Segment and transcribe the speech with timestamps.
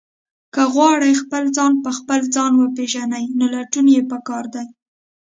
[0.53, 4.65] که غواړئ خپل ځان په خپل ځان وپېژنئ، نو لټون یې پکار دی.